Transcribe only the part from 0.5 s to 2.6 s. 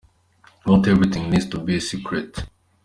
Not everything needs to be secret.